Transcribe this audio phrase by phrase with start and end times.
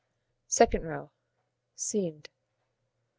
[0.47, 1.11] Second row:
[1.75, 2.29] Seamed.